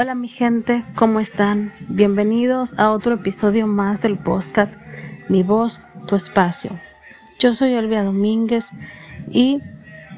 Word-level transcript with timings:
Hola 0.00 0.14
mi 0.14 0.28
gente, 0.28 0.84
¿cómo 0.94 1.18
están? 1.18 1.72
Bienvenidos 1.88 2.72
a 2.78 2.92
otro 2.92 3.14
episodio 3.14 3.66
más 3.66 4.00
del 4.00 4.16
podcast 4.16 4.72
Mi 5.28 5.42
voz, 5.42 5.84
tu 6.06 6.14
espacio. 6.14 6.70
Yo 7.40 7.52
soy 7.52 7.72
Elvia 7.72 8.04
Domínguez 8.04 8.66
y 9.28 9.60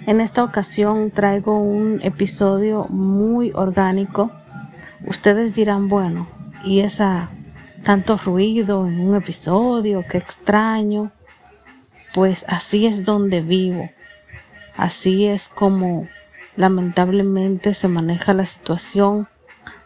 en 0.07 0.21
esta 0.21 0.45
ocasión 0.45 1.11
traigo 1.11 1.59
un 1.59 1.99
episodio 2.03 2.89
muy 2.91 3.53
orgánico. 3.55 4.31
Ustedes 5.07 5.55
dirán, 5.55 5.89
bueno, 5.89 6.29
¿y 6.63 6.81
esa 6.81 7.31
tanto 7.83 8.19
ruido 8.19 8.87
en 8.87 9.01
un 9.01 9.17
episodio? 9.17 10.05
Qué 10.11 10.19
extraño. 10.19 11.11
Pues 12.13 12.45
así 12.49 12.87
es 12.87 13.07
donde 13.07 13.41
vivo. 13.41 13.89
Así 14.77 15.25
es 15.25 15.49
como 15.49 16.07
lamentablemente 16.55 17.73
se 17.73 17.89
maneja 17.89 18.35
la 18.35 18.45
situación 18.45 19.27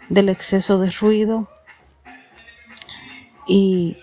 del 0.09 0.29
exceso 0.29 0.79
de 0.79 0.91
ruido 0.91 1.49
y 3.47 3.97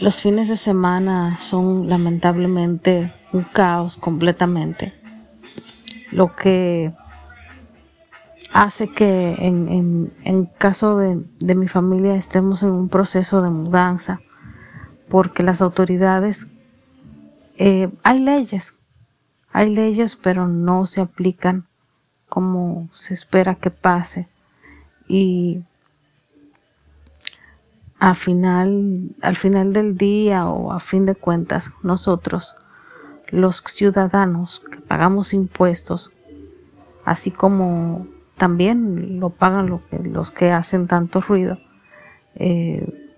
los 0.00 0.22
fines 0.22 0.48
de 0.48 0.56
semana 0.56 1.38
son 1.38 1.88
lamentablemente 1.88 3.12
un 3.32 3.42
caos 3.42 3.98
completamente, 3.98 4.94
lo 6.10 6.34
que 6.34 6.92
hace 8.52 8.88
que 8.88 9.34
en, 9.38 10.12
en, 10.24 10.46
caso 10.46 10.96
de, 10.96 11.22
de, 11.38 11.54
mi 11.54 11.68
familia 11.68 12.16
estemos 12.16 12.62
en 12.62 12.70
un 12.70 12.88
proceso 12.88 13.42
de 13.42 13.50
mudanza, 13.50 14.20
porque 15.08 15.42
las 15.42 15.60
autoridades, 15.60 16.48
eh, 17.58 17.90
hay 18.02 18.20
leyes, 18.20 18.74
hay 19.52 19.74
leyes 19.74 20.16
pero 20.16 20.48
no 20.48 20.86
se 20.86 21.00
aplican 21.00 21.66
como 22.30 22.88
se 22.94 23.12
espera 23.12 23.56
que 23.56 23.70
pase. 23.70 24.26
Y 25.06 25.62
final, 28.14 29.10
al 29.20 29.36
final 29.36 29.74
del 29.74 29.98
día 29.98 30.46
o 30.46 30.72
a 30.72 30.80
fin 30.80 31.04
de 31.04 31.14
cuentas 31.14 31.70
nosotros 31.82 32.54
los 33.28 33.58
ciudadanos 33.58 34.60
que 34.70 34.78
pagamos 34.78 35.34
impuestos 35.34 36.10
así 37.04 37.30
como 37.30 38.06
también 38.38 39.20
lo 39.20 39.28
pagan 39.30 39.80
los 39.90 40.30
que 40.30 40.50
hacen 40.50 40.88
tanto 40.88 41.20
ruido 41.20 41.58
eh, 42.36 43.12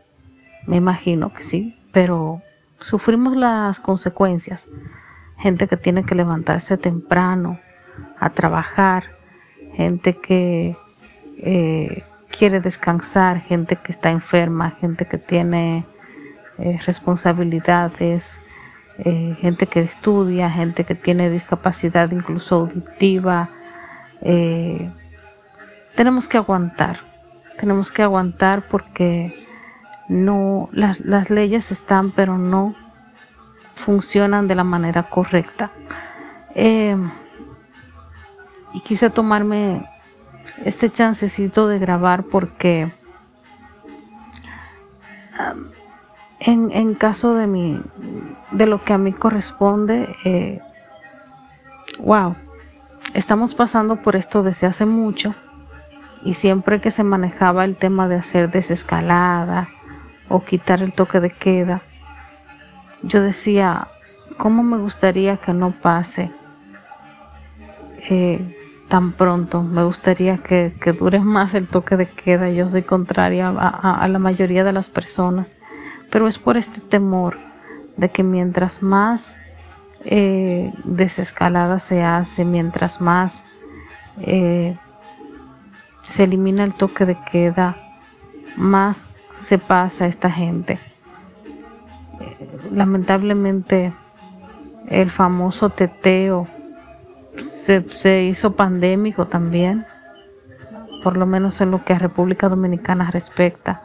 me 0.66 0.76
imagino 0.76 1.32
que 1.32 1.42
sí 1.42 1.76
pero 1.92 2.42
sufrimos 2.82 3.36
las 3.36 3.80
consecuencias. 3.80 4.66
Gente 5.38 5.68
que 5.68 5.76
tiene 5.76 6.04
que 6.04 6.14
levantarse 6.14 6.76
temprano 6.76 7.60
a 8.18 8.30
trabajar, 8.30 9.04
gente 9.74 10.16
que 10.16 10.76
eh, 11.38 12.04
quiere 12.30 12.60
descansar, 12.60 13.40
gente 13.40 13.76
que 13.76 13.92
está 13.92 14.10
enferma, 14.10 14.70
gente 14.70 15.06
que 15.06 15.18
tiene 15.18 15.84
eh, 16.58 16.78
responsabilidades, 16.84 18.38
eh, 18.98 19.36
gente 19.40 19.66
que 19.66 19.80
estudia, 19.80 20.50
gente 20.50 20.84
que 20.84 20.94
tiene 20.94 21.30
discapacidad 21.30 22.10
incluso 22.10 22.56
auditiva. 22.56 23.48
tenemos 25.96 26.28
que 26.28 26.38
aguantar, 26.38 27.00
tenemos 27.58 27.90
que 27.90 28.02
aguantar 28.02 28.62
porque 28.68 29.46
no 30.08 30.68
las 30.72 31.30
leyes 31.30 31.72
están 31.72 32.12
pero 32.12 32.38
no 32.38 32.74
funcionan 33.74 34.46
de 34.46 34.54
la 34.54 34.64
manera 34.64 35.02
correcta 35.04 35.70
y 38.72 38.80
quise 38.80 39.10
tomarme 39.10 39.86
este 40.64 40.90
chancecito 40.90 41.68
de 41.68 41.78
grabar 41.78 42.24
porque 42.24 42.92
en, 46.40 46.94
caso 46.94 47.34
de 47.34 47.46
mi 47.46 47.80
de 48.50 48.66
lo 48.66 48.82
que 48.84 48.92
a 48.92 48.98
mí 48.98 49.12
corresponde 49.12 50.14
eh, 50.24 50.60
wow 51.98 52.34
estamos 53.14 53.54
pasando 53.54 53.96
por 53.96 54.16
esto 54.16 54.42
desde 54.42 54.66
hace 54.66 54.86
mucho 54.86 55.34
y 56.24 56.34
siempre 56.34 56.80
que 56.80 56.90
se 56.90 57.04
manejaba 57.04 57.64
el 57.64 57.76
tema 57.76 58.08
de 58.08 58.16
hacer 58.16 58.50
desescalada 58.50 59.68
o 60.28 60.44
quitar 60.44 60.82
el 60.82 60.92
toque 60.92 61.20
de 61.20 61.30
queda 61.30 61.82
yo 63.02 63.22
decía 63.22 63.88
cómo 64.36 64.62
me 64.62 64.78
gustaría 64.78 65.36
que 65.36 65.52
no 65.52 65.70
pase 65.70 66.30
eh, 68.08 68.61
tan 68.92 69.12
pronto. 69.12 69.62
Me 69.62 69.84
gustaría 69.84 70.36
que, 70.36 70.70
dure 70.98 71.20
más 71.20 71.54
el 71.54 71.66
toque 71.66 71.96
de 71.96 72.04
queda. 72.04 72.50
Yo 72.50 72.68
soy 72.68 72.82
contraria 72.82 73.48
a, 73.48 74.06
la 74.06 74.18
mayoría 74.18 74.64
de 74.64 74.72
las 74.74 74.90
personas, 74.90 75.56
pero 76.10 76.28
es 76.28 76.36
por 76.36 76.58
este 76.58 76.82
temor 76.82 77.38
de 77.96 78.10
que 78.10 78.22
mientras 78.22 78.82
más 78.82 79.34
eh, 80.04 80.74
desescalada 80.84 81.78
se 81.78 82.02
hace, 82.02 82.44
mientras 82.44 83.00
más 83.00 83.46
eh, 84.20 84.76
se 86.02 86.24
elimina 86.24 86.62
el 86.62 86.74
toque 86.74 87.06
de 87.06 87.16
queda, 87.32 87.78
más 88.58 89.08
se 89.34 89.56
pasa 89.56 90.06
esta 90.06 90.30
gente. 90.30 90.78
Lamentablemente, 92.70 93.94
el 94.90 95.10
famoso 95.10 95.70
teteo 95.70 96.46
se, 97.38 98.24
hizo 98.24 98.52
pandémico 98.52 99.26
también, 99.26 99.86
por 101.02 101.16
lo 101.16 101.26
menos 101.26 101.60
en 101.60 101.70
lo 101.70 101.84
que 101.84 101.94
a 101.94 101.98
República 101.98 102.48
Dominicana 102.48 103.10
respecta. 103.10 103.82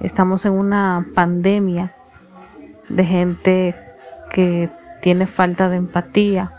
Estamos 0.00 0.44
en 0.44 0.52
una 0.52 1.06
pandemia 1.14 1.94
de 2.88 3.04
gente 3.04 3.74
que 4.30 4.68
tiene 5.00 5.26
falta 5.26 5.68
de 5.68 5.76
empatía, 5.76 6.52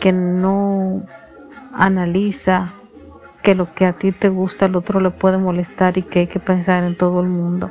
que 0.00 0.12
no 0.12 1.02
analiza 1.72 2.72
que 3.42 3.54
lo 3.54 3.72
que 3.74 3.86
a 3.86 3.92
ti 3.92 4.12
te 4.12 4.28
gusta 4.28 4.66
al 4.66 4.76
otro 4.76 5.00
le 5.00 5.10
puede 5.10 5.38
molestar 5.38 5.98
y 5.98 6.02
que 6.02 6.20
hay 6.20 6.26
que 6.26 6.40
pensar 6.40 6.84
en 6.84 6.96
todo 6.96 7.20
el 7.20 7.28
mundo. 7.28 7.70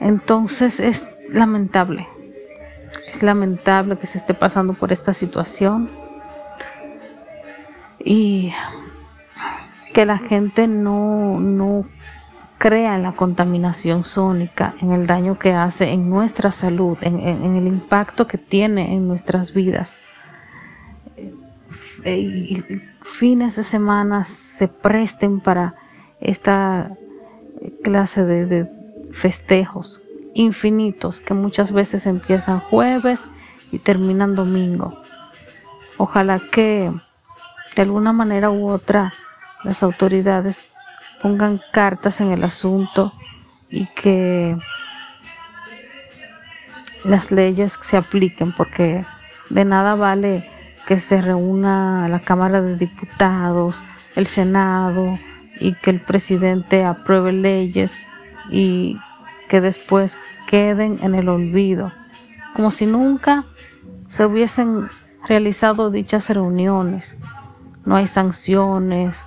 Entonces 0.00 0.80
es 0.80 1.14
lamentable 1.30 2.06
es 3.16 3.22
lamentable 3.22 3.96
que 3.96 4.06
se 4.06 4.18
esté 4.18 4.34
pasando 4.34 4.74
por 4.74 4.92
esta 4.92 5.14
situación 5.14 5.88
y 7.98 8.52
que 9.94 10.04
la 10.04 10.18
gente 10.18 10.68
no, 10.68 11.40
no 11.40 11.86
crea 12.58 12.96
en 12.96 13.02
la 13.02 13.12
contaminación 13.12 14.04
sónica, 14.04 14.74
en 14.82 14.92
el 14.92 15.06
daño 15.06 15.38
que 15.38 15.52
hace 15.52 15.92
en 15.92 16.10
nuestra 16.10 16.52
salud, 16.52 16.98
en, 17.00 17.18
el 17.20 17.66
impacto 17.66 18.26
que 18.26 18.38
tiene 18.38 18.94
en 18.94 19.08
nuestras 19.08 19.54
vidas. 19.54 19.96
Eh, 22.04 22.18
y 22.18 22.64
fines 23.02 23.56
de 23.56 23.64
semana 23.64 24.24
se 24.24 24.68
presten 24.68 25.40
para 25.40 25.74
esta 26.20 26.92
clase 27.82 28.24
de 28.24 28.70
festejos 29.10 30.02
infinitos 30.36 31.22
que 31.22 31.34
muchas 31.34 31.72
veces 31.72 32.06
empiezan 32.06 32.60
jueves 32.60 33.22
y 33.72 33.78
terminan 33.78 34.34
domingo. 34.34 35.00
Ojalá 35.96 36.38
que 36.38 36.92
de 37.74 37.82
alguna 37.82 38.12
manera 38.12 38.50
u 38.50 38.68
otra 38.68 39.12
las 39.64 39.82
autoridades 39.82 40.74
pongan 41.22 41.60
cartas 41.72 42.20
en 42.20 42.32
el 42.32 42.44
asunto 42.44 43.12
y 43.70 43.86
que 43.86 44.56
las 47.04 47.30
leyes 47.30 47.78
se 47.82 47.96
apliquen 47.96 48.52
porque 48.52 49.04
de 49.48 49.64
nada 49.64 49.94
vale 49.94 50.48
que 50.86 51.00
se 51.00 51.20
reúna 51.22 52.08
la 52.08 52.20
Cámara 52.20 52.60
de 52.60 52.76
Diputados, 52.76 53.82
el 54.14 54.26
Senado 54.26 55.18
y 55.60 55.72
que 55.74 55.90
el 55.90 56.00
presidente 56.00 56.84
apruebe 56.84 57.32
leyes 57.32 57.98
y 58.50 58.98
que 59.48 59.60
después 59.60 60.16
queden 60.46 60.98
en 61.02 61.14
el 61.14 61.28
olvido, 61.28 61.92
como 62.54 62.70
si 62.70 62.86
nunca 62.86 63.44
se 64.08 64.24
hubiesen 64.24 64.88
realizado 65.28 65.90
dichas 65.90 66.28
reuniones. 66.30 67.16
No 67.84 67.96
hay 67.96 68.08
sanciones. 68.08 69.18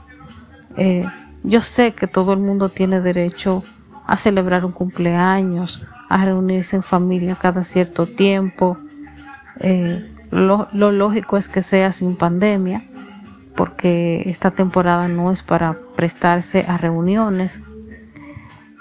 Eh, 0.77 1.05
yo 1.43 1.61
sé 1.61 1.93
que 1.93 2.07
todo 2.07 2.33
el 2.33 2.39
mundo 2.39 2.69
tiene 2.69 3.01
derecho 3.01 3.63
a 4.05 4.17
celebrar 4.17 4.65
un 4.65 4.71
cumpleaños, 4.71 5.87
a 6.09 6.25
reunirse 6.25 6.75
en 6.75 6.83
familia 6.83 7.35
cada 7.39 7.63
cierto 7.63 8.05
tiempo. 8.05 8.77
Eh, 9.59 10.11
lo, 10.31 10.67
lógico 10.71 11.37
es 11.37 11.47
que 11.47 11.63
sea 11.63 11.91
sin 11.91 12.15
pandemia, 12.15 12.83
porque 13.55 14.23
esta 14.25 14.51
temporada 14.51 15.07
no 15.07 15.31
es 15.31 15.43
para 15.43 15.77
prestarse 15.95 16.65
a 16.67 16.77
reuniones. 16.77 17.61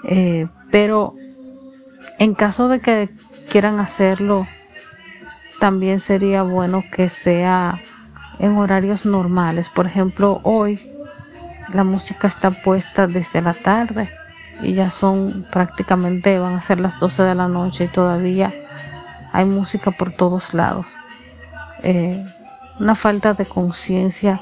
Eh, 0.05 0.47
pero 0.71 1.15
en 2.17 2.33
caso 2.33 2.67
de 2.67 2.79
que 2.79 3.09
quieran 3.49 3.79
hacerlo, 3.79 4.47
también 5.59 5.99
sería 5.99 6.43
bueno 6.43 6.83
que 6.91 7.09
sea 7.09 7.81
en 8.39 8.57
horarios 8.57 9.05
normales. 9.05 9.69
Por 9.69 9.85
ejemplo, 9.85 10.39
hoy 10.43 10.79
la 11.73 11.83
música 11.83 12.27
está 12.27 12.51
puesta 12.51 13.07
desde 13.07 13.41
la 13.41 13.53
tarde 13.53 14.09
y 14.61 14.73
ya 14.73 14.89
son 14.89 15.45
prácticamente, 15.51 16.39
van 16.39 16.55
a 16.55 16.61
ser 16.61 16.79
las 16.79 16.99
12 16.99 17.23
de 17.23 17.35
la 17.35 17.47
noche 17.47 17.85
y 17.85 17.87
todavía 17.87 18.53
hay 19.31 19.45
música 19.45 19.91
por 19.91 20.11
todos 20.11 20.53
lados. 20.53 20.97
Eh, 21.83 22.23
una 22.79 22.95
falta 22.95 23.33
de 23.33 23.45
conciencia 23.45 24.41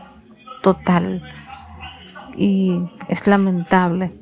total 0.61 1.23
y 2.35 2.81
es 3.07 3.27
lamentable. 3.27 4.13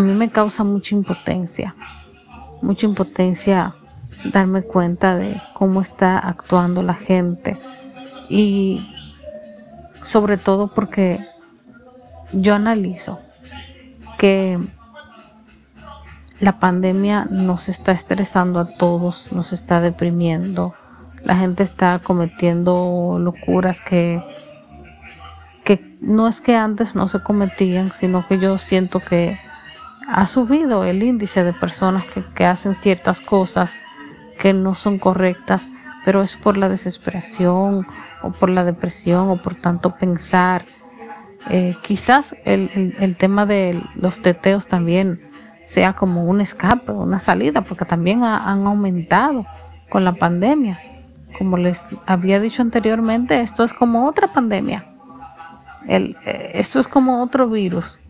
A 0.00 0.02
mí 0.02 0.14
me 0.14 0.30
causa 0.30 0.64
mucha 0.64 0.94
impotencia, 0.94 1.74
mucha 2.62 2.86
impotencia 2.86 3.74
darme 4.32 4.62
cuenta 4.62 5.14
de 5.14 5.38
cómo 5.52 5.82
está 5.82 6.18
actuando 6.18 6.82
la 6.82 6.94
gente. 6.94 7.58
Y 8.30 8.80
sobre 10.02 10.38
todo 10.38 10.68
porque 10.68 11.20
yo 12.32 12.54
analizo 12.54 13.18
que 14.16 14.58
la 16.40 16.58
pandemia 16.58 17.26
nos 17.28 17.68
está 17.68 17.92
estresando 17.92 18.58
a 18.58 18.76
todos, 18.76 19.30
nos 19.34 19.52
está 19.52 19.82
deprimiendo, 19.82 20.72
la 21.24 21.36
gente 21.36 21.62
está 21.62 21.98
cometiendo 21.98 23.18
locuras 23.20 23.82
que, 23.82 24.24
que 25.62 25.94
no 26.00 26.26
es 26.26 26.40
que 26.40 26.56
antes 26.56 26.94
no 26.94 27.06
se 27.06 27.20
cometían, 27.20 27.90
sino 27.90 28.26
que 28.26 28.38
yo 28.38 28.56
siento 28.56 29.00
que 29.00 29.36
ha 30.12 30.26
subido 30.26 30.84
el 30.84 31.02
índice 31.02 31.44
de 31.44 31.52
personas 31.52 32.04
que, 32.12 32.24
que 32.34 32.44
hacen 32.44 32.74
ciertas 32.74 33.20
cosas 33.20 33.74
que 34.38 34.52
no 34.52 34.74
son 34.74 34.98
correctas, 34.98 35.66
pero 36.04 36.22
es 36.22 36.36
por 36.36 36.56
la 36.56 36.68
desesperación 36.68 37.86
o 38.22 38.30
por 38.32 38.50
la 38.50 38.64
depresión 38.64 39.28
o 39.28 39.36
por 39.36 39.54
tanto 39.54 39.96
pensar. 39.96 40.64
Eh, 41.48 41.74
quizás 41.82 42.34
el, 42.44 42.96
el, 42.98 43.16
tema 43.16 43.46
de 43.46 43.80
los 43.94 44.20
teteos 44.20 44.66
también 44.66 45.22
sea 45.68 45.94
como 45.94 46.24
un 46.24 46.40
escape, 46.40 46.92
una 46.92 47.20
salida, 47.20 47.62
porque 47.62 47.84
también 47.84 48.24
han 48.24 48.66
aumentado 48.66 49.46
con 49.88 50.04
la 50.04 50.12
pandemia. 50.12 50.78
Como 51.38 51.56
les 51.56 51.82
había 52.06 52.40
dicho 52.40 52.62
anteriormente, 52.62 53.40
esto 53.40 53.62
es 53.62 53.72
como 53.72 54.06
otra 54.06 54.28
pandemia. 54.28 54.84
El, 55.86 56.16
eh, 56.26 56.52
esto 56.54 56.80
es 56.80 56.88
como 56.88 57.22
otro 57.22 57.48
virus. 57.48 58.00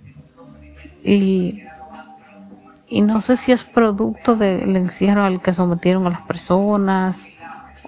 Y 1.04 1.62
y 2.90 3.02
no 3.02 3.20
sé 3.20 3.36
si 3.36 3.52
es 3.52 3.62
producto 3.62 4.34
del 4.34 4.74
encierro 4.74 5.22
al 5.22 5.40
que 5.40 5.54
sometieron 5.54 6.06
a 6.08 6.10
las 6.10 6.22
personas 6.22 7.24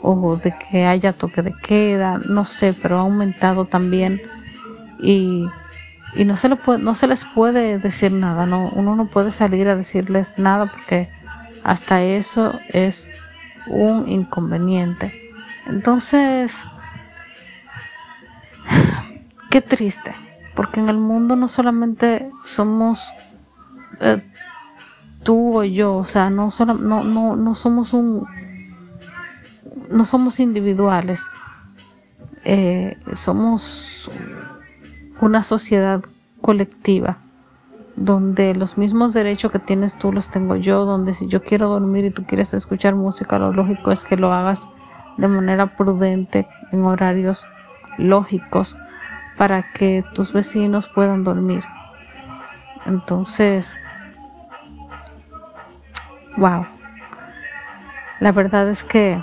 o 0.01 0.37
de 0.37 0.57
que 0.57 0.87
haya 0.87 1.13
toque 1.13 1.43
de 1.43 1.53
queda, 1.61 2.19
no 2.29 2.45
sé, 2.45 2.73
pero 2.73 2.99
ha 2.99 3.01
aumentado 3.01 3.67
también 3.67 4.21
y, 5.03 5.45
no, 6.25 6.37
se 6.37 6.49
le 6.49 6.57
puede, 6.57 6.79
no 6.79 6.95
se 6.95 7.09
les 7.09 7.25
puede 7.25 7.79
decir 7.79 8.13
nada, 8.13 8.47
no, 8.47 8.71
uno 8.71 8.95
no 8.95 9.07
puede 9.07 9.33
salir 9.33 9.69
a 9.69 9.77
decirles 9.77 10.39
nada 10.39 10.67
porque 10.67 11.11
hasta 11.65 12.03
eso 12.03 12.53
es 12.69 13.09
un 13.67 14.09
inconveniente. 14.09 15.33
Entonces, 15.67 16.57
qué 19.51 19.61
triste, 19.61 20.13
porque 20.55 20.79
en 20.79 20.89
el 20.89 20.99
mundo 20.99 21.35
no 21.35 21.49
solamente 21.49 22.31
somos 22.45 23.13
eh, 24.01 24.23
tú 25.23 25.59
o 25.59 25.65
yo, 25.65 25.97
o 25.97 26.05
sea, 26.05 26.31
no, 26.31 26.51
solo, 26.51 26.75
no, 26.75 27.05
no, 27.05 27.37
no 27.37 27.55
somos 27.55 27.93
un, 27.93 28.27
no 29.91 30.05
somos 30.05 30.41
individuales, 30.41 31.21
eh, 32.45 32.99
somos 33.15 34.11
una 35.21 35.43
sociedad 35.43 36.03
colectiva 36.41 37.19
donde 37.97 38.55
los 38.55 38.79
mismos 38.79 39.13
derechos 39.13 39.53
que 39.53 39.59
tienes 39.59 39.97
tú 39.97 40.13
los 40.13 40.31
tengo 40.31 40.57
yo, 40.57 40.85
donde 40.85 41.15
si 41.15 41.29
yo 41.29 41.43
quiero 41.43 41.69
dormir 41.69 42.05
y 42.07 42.11
tú 42.11 42.25
quieres 42.25 42.53
escuchar 42.55 42.95
música, 42.95 43.39
lo 43.39 43.53
lógico 43.53 43.93
es 43.93 44.03
que 44.03 44.17
lo 44.17 44.33
hagas 44.33 44.67
de 45.19 45.29
manera 45.29 45.77
prudente, 45.77 46.49
en 46.73 46.85
horarios 46.85 47.47
lógicos, 47.99 48.77
para 49.37 49.73
que 49.73 50.05
tus 50.15 50.33
vecinos 50.33 50.89
puedan 50.89 51.23
dormir. 51.23 51.63
Entonces, 52.87 53.77
Wow. 56.37 56.67
La 58.21 58.33
verdad 58.33 58.69
es 58.69 58.85
que 58.85 59.23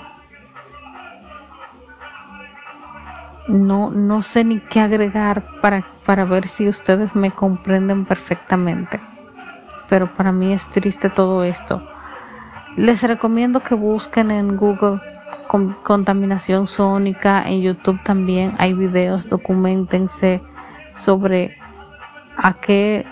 no, 3.48 3.90
no 3.90 4.22
sé 4.22 4.44
ni 4.44 4.60
qué 4.60 4.80
agregar 4.80 5.42
para, 5.60 5.84
para 6.06 6.24
ver 6.24 6.48
si 6.48 6.68
ustedes 6.68 7.16
me 7.16 7.30
comprenden 7.30 8.04
perfectamente. 8.04 9.00
Pero 9.88 10.14
para 10.14 10.32
mí 10.32 10.52
es 10.52 10.66
triste 10.66 11.10
todo 11.10 11.42
esto. 11.42 11.86
Les 12.76 13.02
recomiendo 13.02 13.60
que 13.60 13.74
busquen 13.74 14.30
en 14.30 14.56
Google 14.56 15.00
contaminación 15.82 16.68
sónica, 16.68 17.42
en 17.44 17.60
YouTube 17.60 18.00
también 18.04 18.52
hay 18.58 18.72
videos, 18.72 19.28
documentense 19.28 20.40
sobre 20.94 21.56
a 22.36 22.54
qué 22.54 23.04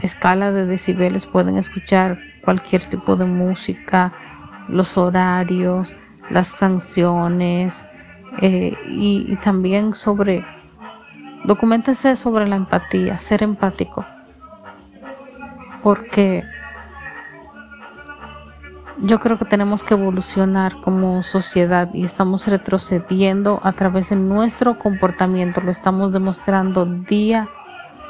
escala 0.00 0.50
de 0.50 0.66
decibeles 0.66 1.26
pueden 1.26 1.56
escuchar 1.56 2.18
cualquier 2.44 2.84
tipo 2.88 3.16
de 3.16 3.24
música, 3.24 4.12
los 4.68 4.96
horarios, 4.96 5.94
las 6.30 6.54
canciones 6.54 7.84
eh, 8.40 8.76
y, 8.86 9.36
también 9.36 9.94
sobre, 9.94 10.44
documentense 11.44 12.16
sobre 12.16 12.46
la 12.46 12.56
empatía, 12.56 13.18
ser 13.18 13.42
empático, 13.42 14.04
porque 15.82 16.44
yo 18.98 19.18
creo 19.18 19.38
que 19.38 19.46
tenemos 19.46 19.82
que 19.82 19.94
evolucionar 19.94 20.80
como 20.82 21.22
sociedad 21.22 21.88
y 21.94 22.04
estamos 22.04 22.46
retrocediendo 22.46 23.60
a 23.64 23.72
través 23.72 24.10
de 24.10 24.16
nuestro 24.16 24.78
comportamiento, 24.78 25.60
lo 25.60 25.70
estamos 25.70 26.12
demostrando 26.12 26.84
día 26.84 27.48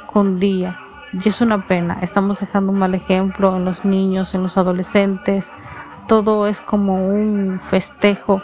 con 0.07 0.41
día 0.41 0.79
y 1.13 1.29
es 1.29 1.41
una 1.41 1.67
pena, 1.67 1.99
estamos 2.03 2.41
dejando 2.41 2.73
un 2.73 2.79
mal 2.79 2.95
ejemplo 2.95 3.57
en 3.57 3.65
los 3.65 3.85
niños, 3.85 4.35
en 4.35 4.43
los 4.43 4.57
adolescentes. 4.57 5.49
Todo 6.07 6.47
es 6.47 6.61
como 6.61 7.05
un 7.07 7.61
festejo 7.61 8.43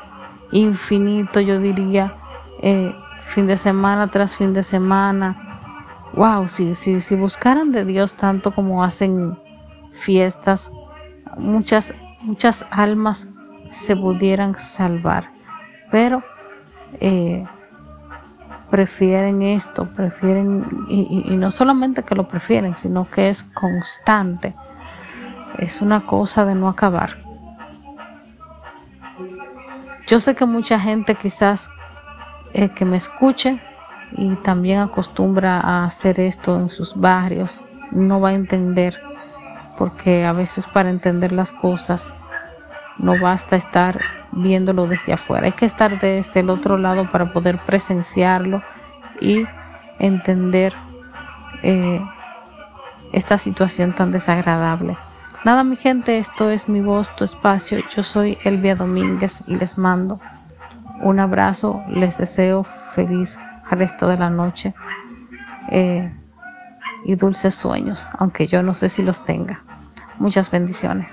infinito, 0.50 1.40
yo 1.40 1.58
diría, 1.60 2.14
eh, 2.60 2.94
fin 3.20 3.46
de 3.46 3.58
semana 3.58 4.08
tras 4.08 4.36
fin 4.36 4.52
de 4.52 4.62
semana. 4.62 5.42
Wow, 6.14 6.48
si, 6.48 6.74
si, 6.74 7.00
si 7.00 7.14
buscaran 7.14 7.72
de 7.72 7.84
Dios 7.84 8.14
tanto 8.14 8.54
como 8.54 8.82
hacen 8.82 9.38
fiestas, 9.92 10.70
muchas, 11.36 11.94
muchas 12.22 12.64
almas 12.70 13.28
se 13.70 13.94
pudieran 13.94 14.58
salvar. 14.58 15.30
Pero 15.90 16.22
eh, 17.00 17.44
prefieren 18.70 19.42
esto, 19.42 19.86
prefieren, 19.94 20.86
y, 20.88 21.36
no 21.36 21.50
solamente 21.50 22.02
que 22.02 22.14
lo 22.14 22.28
prefieren, 22.28 22.74
sino 22.74 23.08
que 23.08 23.28
es 23.28 23.42
constante. 23.42 24.54
Es 25.58 25.80
una 25.80 26.00
cosa 26.00 26.44
de 26.44 26.54
no 26.54 26.68
acabar. 26.68 27.16
Yo 30.06 30.20
sé 30.20 30.34
que 30.34 30.46
mucha 30.46 30.78
gente 30.78 31.14
quizás 31.14 31.68
eh, 32.52 32.68
que 32.68 32.84
me 32.84 32.96
escuche 32.96 33.60
y 34.12 34.34
también 34.36 34.80
acostumbra 34.80 35.60
a 35.60 35.84
hacer 35.84 36.20
esto 36.20 36.56
en 36.56 36.68
sus 36.68 36.94
barrios, 36.94 37.60
no 37.90 38.20
va 38.20 38.30
a 38.30 38.34
entender, 38.34 39.00
porque 39.76 40.24
a 40.24 40.32
veces 40.32 40.66
para 40.66 40.90
entender 40.90 41.32
las 41.32 41.50
cosas 41.50 42.10
no 42.98 43.20
basta 43.20 43.56
estar 43.56 44.00
viéndolo 44.36 44.86
desde 44.86 45.12
afuera. 45.12 45.46
Hay 45.46 45.52
que 45.52 45.66
estar 45.66 45.98
desde 45.98 46.40
el 46.40 46.50
otro 46.50 46.76
lado 46.78 47.10
para 47.10 47.32
poder 47.32 47.58
presenciarlo 47.58 48.62
y 49.20 49.46
entender 49.98 50.74
eh, 51.62 52.00
esta 53.12 53.38
situación 53.38 53.92
tan 53.92 54.12
desagradable. 54.12 54.96
Nada, 55.44 55.64
mi 55.64 55.76
gente, 55.76 56.18
esto 56.18 56.50
es 56.50 56.68
mi 56.68 56.80
voz, 56.80 57.14
tu 57.16 57.24
espacio. 57.24 57.78
Yo 57.94 58.02
soy 58.02 58.38
Elvia 58.44 58.76
Domínguez 58.76 59.40
y 59.46 59.56
les 59.56 59.78
mando 59.78 60.20
un 61.00 61.18
abrazo. 61.20 61.82
Les 61.88 62.18
deseo 62.18 62.64
feliz 62.94 63.38
resto 63.70 64.08
de 64.08 64.16
la 64.16 64.30
noche 64.30 64.74
eh, 65.70 66.12
y 67.04 67.14
dulces 67.14 67.54
sueños, 67.54 68.08
aunque 68.18 68.46
yo 68.46 68.62
no 68.62 68.74
sé 68.74 68.88
si 68.88 69.02
los 69.02 69.24
tenga. 69.24 69.62
Muchas 70.18 70.50
bendiciones. 70.50 71.12